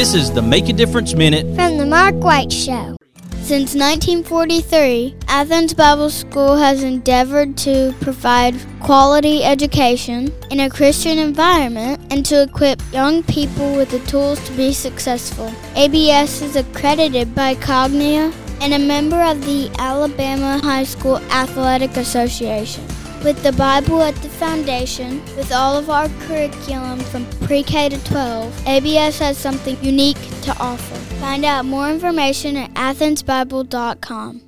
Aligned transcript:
This 0.00 0.14
is 0.14 0.32
the 0.32 0.40
Make 0.40 0.70
a 0.70 0.72
Difference 0.72 1.12
Minute 1.14 1.44
from 1.54 1.76
the 1.76 1.84
Mark 1.84 2.14
White 2.24 2.50
Show. 2.50 2.96
Since 3.42 3.74
1943, 3.74 5.14
Athens 5.28 5.74
Bible 5.74 6.08
School 6.08 6.56
has 6.56 6.82
endeavored 6.82 7.58
to 7.58 7.94
provide 8.00 8.54
quality 8.80 9.44
education 9.44 10.32
in 10.50 10.60
a 10.60 10.70
Christian 10.70 11.18
environment 11.18 12.00
and 12.10 12.24
to 12.24 12.44
equip 12.44 12.80
young 12.94 13.22
people 13.24 13.76
with 13.76 13.90
the 13.90 13.98
tools 14.10 14.40
to 14.48 14.52
be 14.52 14.72
successful. 14.72 15.52
ABS 15.76 16.40
is 16.40 16.56
accredited 16.56 17.34
by 17.34 17.54
Cognia 17.56 18.32
and 18.62 18.72
a 18.72 18.78
member 18.78 19.20
of 19.20 19.44
the 19.44 19.70
Alabama 19.78 20.58
High 20.62 20.84
School 20.84 21.18
Athletic 21.30 21.98
Association. 21.98 22.86
With 23.24 23.42
the 23.42 23.52
Bible 23.52 24.00
at 24.00 24.14
the 24.16 24.30
foundation, 24.30 25.22
with 25.36 25.52
all 25.52 25.76
of 25.76 25.90
our 25.90 26.08
curriculum 26.20 27.00
from 27.00 27.26
pre 27.46 27.62
K 27.62 27.90
to 27.90 28.02
12, 28.04 28.66
ABS 28.66 29.18
has 29.18 29.36
something 29.36 29.76
unique 29.84 30.16
to 30.40 30.56
offer. 30.58 30.94
Find 31.20 31.44
out 31.44 31.66
more 31.66 31.90
information 31.90 32.56
at 32.56 32.72
athensbible.com. 32.72 34.40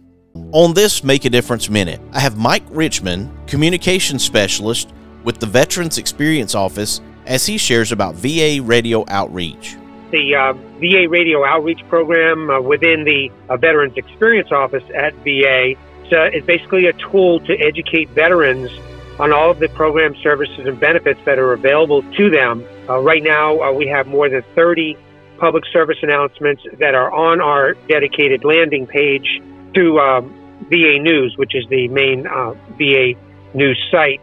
On 0.52 0.72
this 0.72 1.04
Make 1.04 1.26
a 1.26 1.30
Difference 1.30 1.68
Minute, 1.68 2.00
I 2.12 2.20
have 2.20 2.38
Mike 2.38 2.64
Richman, 2.70 3.30
Communication 3.46 4.18
Specialist 4.18 4.90
with 5.22 5.38
the 5.38 5.46
Veterans 5.46 5.98
Experience 5.98 6.54
Office, 6.54 7.02
as 7.26 7.44
he 7.44 7.58
shares 7.58 7.92
about 7.92 8.14
VA 8.14 8.60
radio 8.62 9.04
outreach. 9.08 9.76
The 10.12 10.34
uh, 10.34 10.52
VA 10.80 11.06
radio 11.10 11.44
outreach 11.44 11.86
program 11.90 12.48
uh, 12.48 12.58
within 12.62 13.04
the 13.04 13.30
uh, 13.50 13.58
Veterans 13.58 13.98
Experience 13.98 14.50
Office 14.50 14.84
at 14.94 15.12
VA 15.16 15.74
uh, 16.12 16.30
is 16.32 16.44
basically 16.44 16.86
a 16.86 16.92
tool 16.92 17.40
to 17.40 17.54
educate 17.58 18.08
veterans 18.10 18.70
on 19.18 19.32
all 19.32 19.50
of 19.50 19.58
the 19.58 19.68
program 19.68 20.14
services 20.22 20.66
and 20.66 20.78
benefits 20.80 21.20
that 21.24 21.38
are 21.38 21.52
available 21.52 22.02
to 22.14 22.30
them. 22.30 22.66
Uh, 22.88 22.98
right 22.98 23.22
now, 23.22 23.60
uh, 23.60 23.72
we 23.72 23.86
have 23.86 24.06
more 24.06 24.28
than 24.28 24.42
30 24.54 24.96
public 25.38 25.64
service 25.72 25.98
announcements 26.02 26.62
that 26.78 26.94
are 26.94 27.12
on 27.12 27.40
our 27.40 27.74
dedicated 27.88 28.44
landing 28.44 28.86
page 28.86 29.40
to 29.74 29.98
um, 29.98 30.32
VA 30.70 30.98
News, 30.98 31.34
which 31.36 31.54
is 31.54 31.64
the 31.68 31.88
main 31.88 32.26
uh, 32.26 32.52
VA 32.78 33.14
news 33.54 33.78
site. 33.90 34.22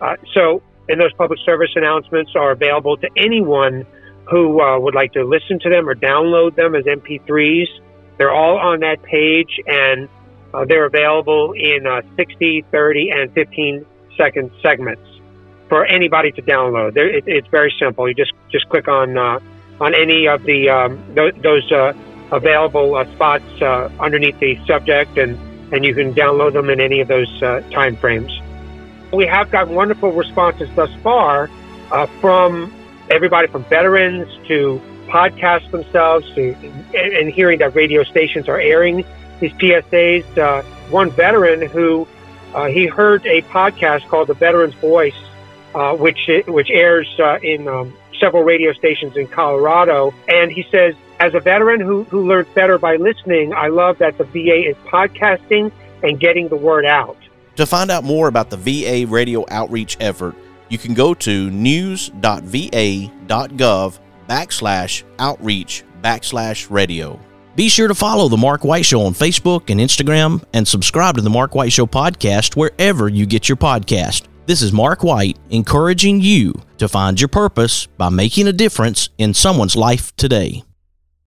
Uh, 0.00 0.16
so, 0.34 0.62
and 0.88 1.00
those 1.00 1.12
public 1.14 1.38
service 1.44 1.70
announcements 1.74 2.32
are 2.36 2.52
available 2.52 2.96
to 2.98 3.08
anyone 3.16 3.86
who 4.30 4.60
uh, 4.60 4.78
would 4.78 4.94
like 4.94 5.12
to 5.14 5.24
listen 5.24 5.58
to 5.60 5.70
them 5.70 5.88
or 5.88 5.94
download 5.94 6.54
them 6.54 6.74
as 6.74 6.84
MP3s. 6.84 7.66
They're 8.18 8.34
all 8.34 8.58
on 8.58 8.80
that 8.80 9.02
page, 9.02 9.60
and 9.66 10.08
uh, 10.54 10.64
they're 10.64 10.86
available 10.86 11.52
in 11.52 11.86
uh, 11.86 12.02
60, 12.16 12.64
30, 12.70 13.10
and 13.10 13.32
15 13.32 13.86
second 14.16 14.50
segments 14.62 15.02
for 15.68 15.84
anybody 15.84 16.32
to 16.32 16.42
download. 16.42 16.96
It, 16.96 17.24
it's 17.26 17.48
very 17.48 17.74
simple. 17.78 18.08
You 18.08 18.14
just 18.14 18.32
just 18.50 18.68
click 18.68 18.88
on 18.88 19.16
uh, 19.16 19.40
on 19.80 19.94
any 19.94 20.26
of 20.26 20.42
the 20.44 20.70
um, 20.70 21.14
th- 21.14 21.34
those 21.42 21.70
uh, 21.70 21.92
available 22.32 22.94
uh, 22.94 23.04
spots 23.14 23.44
uh, 23.62 23.90
underneath 24.00 24.38
the 24.40 24.58
subject, 24.66 25.18
and 25.18 25.38
and 25.72 25.84
you 25.84 25.94
can 25.94 26.14
download 26.14 26.54
them 26.54 26.70
in 26.70 26.80
any 26.80 27.00
of 27.00 27.08
those 27.08 27.28
time 27.70 27.96
frames. 27.96 28.32
We 29.12 29.26
have 29.26 29.50
got 29.50 29.68
wonderful 29.68 30.12
responses 30.12 30.68
thus 30.74 30.90
far 31.02 31.48
from 32.20 32.72
everybody 33.10 33.48
from 33.48 33.64
veterans 33.64 34.28
to 34.48 34.80
podcasts 35.08 35.70
themselves 35.70 36.26
to 36.34 36.54
and, 36.94 36.94
and 36.94 37.32
hearing 37.32 37.58
that 37.58 37.74
radio 37.74 38.02
stations 38.04 38.48
are 38.48 38.60
airing 38.60 39.04
these 39.40 39.52
PSAs. 39.52 40.38
Uh, 40.38 40.62
one 40.90 41.10
veteran 41.10 41.68
who 41.68 42.06
uh, 42.54 42.66
he 42.66 42.86
heard 42.86 43.26
a 43.26 43.42
podcast 43.42 44.08
called 44.08 44.28
The 44.28 44.34
Veteran's 44.34 44.74
Voice, 44.74 45.14
uh, 45.74 45.96
which 45.96 46.30
which 46.46 46.70
airs 46.70 47.08
uh, 47.18 47.38
in 47.42 47.68
um, 47.68 47.94
several 48.18 48.42
radio 48.42 48.72
stations 48.72 49.16
in 49.16 49.28
Colorado, 49.28 50.12
and 50.28 50.50
he 50.50 50.64
says, 50.70 50.94
as 51.20 51.34
a 51.34 51.40
veteran 51.40 51.80
who 51.80 52.04
who 52.04 52.26
learns 52.26 52.48
better 52.54 52.78
by 52.78 52.96
listening, 52.96 53.52
I 53.52 53.68
love 53.68 53.98
that 53.98 54.18
the 54.18 54.24
VA 54.24 54.68
is 54.68 54.76
podcasting 54.86 55.72
and 56.02 56.18
getting 56.18 56.48
the 56.48 56.56
word 56.56 56.86
out. 56.86 57.16
To 57.56 57.66
find 57.66 57.90
out 57.90 58.04
more 58.04 58.28
about 58.28 58.50
the 58.50 58.56
VA 58.56 59.04
radio 59.10 59.44
outreach 59.50 59.96
effort, 60.00 60.36
you 60.68 60.78
can 60.78 60.94
go 60.94 61.12
to 61.14 61.50
news.va.gov 61.50 63.10
backslash 64.28 65.02
outreach 65.18 65.84
backslash 66.02 66.70
radio. 66.70 67.18
Be 67.58 67.68
sure 67.68 67.88
to 67.88 67.94
follow 67.96 68.28
The 68.28 68.36
Mark 68.36 68.62
White 68.62 68.86
Show 68.86 69.02
on 69.02 69.14
Facebook 69.14 69.68
and 69.68 69.80
Instagram 69.80 70.44
and 70.52 70.66
subscribe 70.68 71.16
to 71.16 71.22
The 71.22 71.28
Mark 71.28 71.56
White 71.56 71.72
Show 71.72 71.86
podcast 71.86 72.54
wherever 72.54 73.08
you 73.08 73.26
get 73.26 73.48
your 73.48 73.56
podcast. 73.56 74.28
This 74.46 74.62
is 74.62 74.72
Mark 74.72 75.02
White 75.02 75.38
encouraging 75.50 76.20
you 76.20 76.54
to 76.76 76.86
find 76.86 77.20
your 77.20 77.26
purpose 77.26 77.86
by 77.86 78.10
making 78.10 78.46
a 78.46 78.52
difference 78.52 79.08
in 79.18 79.34
someone's 79.34 79.74
life 79.74 80.14
today. 80.14 80.62